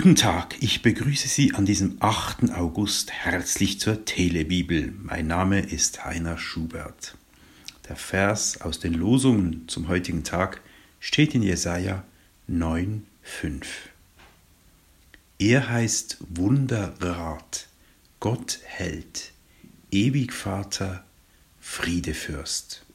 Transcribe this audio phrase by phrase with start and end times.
[0.00, 2.52] Guten Tag, ich begrüße Sie an diesem 8.
[2.52, 4.94] August herzlich zur Telebibel.
[4.96, 7.16] Mein Name ist Heiner Schubert.
[7.88, 10.60] Der Vers aus den Losungen zum heutigen Tag
[11.00, 12.04] steht in Jesaja
[12.48, 13.64] 9,5.
[15.40, 17.66] Er heißt Wunderrat,
[18.20, 19.32] Gott hält,
[19.90, 21.02] ewig Vater,
[21.58, 22.86] Friedefürst.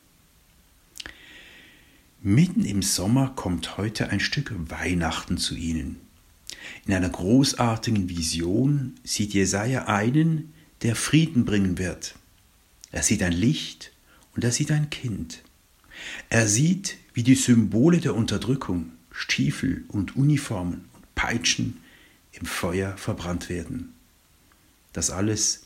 [2.21, 6.02] Mitten im Sommer kommt heute ein Stück Weihnachten zu Ihnen.
[6.85, 12.15] In einer großartigen Vision sieht Jesaja einen, der Frieden bringen wird.
[12.91, 13.91] Er sieht ein Licht
[14.35, 15.43] und er sieht ein Kind.
[16.29, 21.77] Er sieht, wie die Symbole der Unterdrückung, Stiefel und Uniformen und Peitschen
[22.33, 23.93] im Feuer verbrannt werden.
[24.91, 25.61] Das alles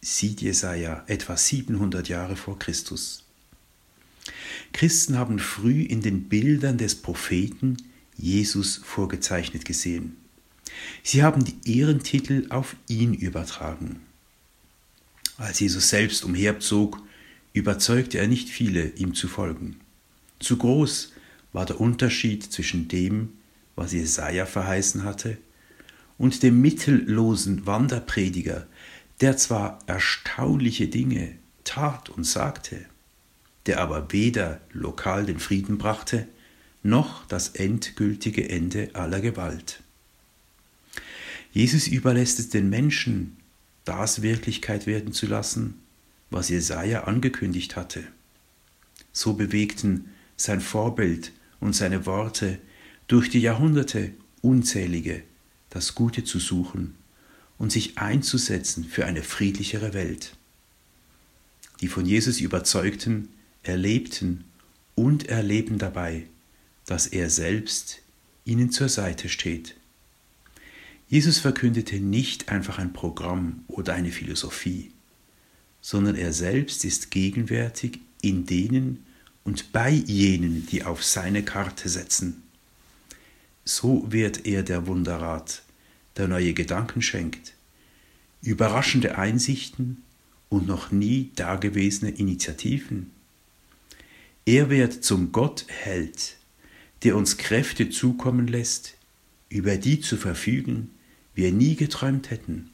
[0.00, 3.24] sieht Jesaja etwa 700 Jahre vor Christus.
[4.72, 7.76] Christen haben früh in den Bildern des Propheten
[8.16, 10.19] Jesus vorgezeichnet gesehen.
[11.02, 14.00] Sie haben die Ehrentitel auf ihn übertragen.
[15.36, 17.00] Als Jesus selbst umherzog,
[17.52, 19.76] überzeugte er nicht viele, ihm zu folgen.
[20.38, 21.12] Zu groß
[21.52, 23.30] war der Unterschied zwischen dem,
[23.76, 25.38] was Jesaja verheißen hatte,
[26.18, 28.66] und dem mittellosen Wanderprediger,
[29.20, 32.84] der zwar erstaunliche Dinge tat und sagte,
[33.66, 36.26] der aber weder lokal den Frieden brachte,
[36.82, 39.82] noch das endgültige Ende aller Gewalt.
[41.52, 43.36] Jesus überlässt es den Menschen,
[43.84, 45.74] das Wirklichkeit werden zu lassen,
[46.30, 48.04] was Jesaja angekündigt hatte.
[49.12, 52.58] So bewegten sein Vorbild und seine Worte
[53.08, 55.22] durch die Jahrhunderte unzählige,
[55.70, 56.94] das Gute zu suchen
[57.58, 60.36] und sich einzusetzen für eine friedlichere Welt.
[61.80, 63.28] Die von Jesus Überzeugten
[63.62, 64.44] erlebten
[64.94, 66.26] und erleben dabei,
[66.86, 68.02] dass er selbst
[68.44, 69.76] ihnen zur Seite steht.
[71.10, 74.92] Jesus verkündete nicht einfach ein Programm oder eine Philosophie,
[75.80, 79.04] sondern er selbst ist gegenwärtig in denen
[79.42, 82.44] und bei jenen, die auf seine Karte setzen.
[83.64, 85.62] So wird er der Wunderrat,
[86.16, 87.54] der neue Gedanken schenkt,
[88.40, 90.04] überraschende Einsichten
[90.48, 93.10] und noch nie dagewesene Initiativen.
[94.46, 96.36] Er wird zum Gottheld,
[97.02, 98.94] der uns Kräfte zukommen lässt,
[99.48, 100.90] über die zu verfügen,
[101.40, 102.68] wir nie geträumt hätten.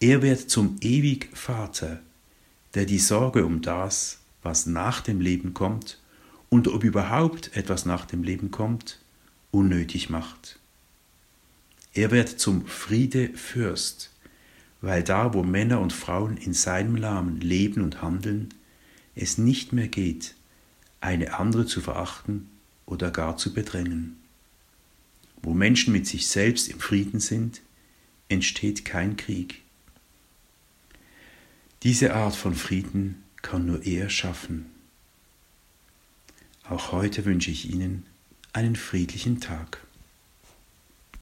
[0.00, 2.00] Er wird zum ewig Vater,
[2.74, 6.00] der die Sorge um das, was nach dem Leben kommt
[6.50, 8.98] und ob überhaupt etwas nach dem Leben kommt,
[9.52, 10.58] unnötig macht.
[11.92, 14.10] Er wird zum Friedefürst,
[14.80, 18.48] weil da, wo Männer und Frauen in seinem Namen leben und handeln,
[19.14, 20.34] es nicht mehr geht,
[21.00, 22.50] eine andere zu verachten
[22.84, 24.23] oder gar zu bedrängen.
[25.44, 27.60] Wo Menschen mit sich selbst im Frieden sind,
[28.30, 29.60] entsteht kein Krieg.
[31.82, 34.64] Diese Art von Frieden kann nur er schaffen.
[36.66, 38.06] Auch heute wünsche ich Ihnen
[38.54, 39.83] einen friedlichen Tag.